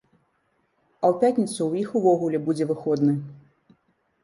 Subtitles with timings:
[1.01, 3.13] А ў пятніцу ў іх увогуле будзе выходны.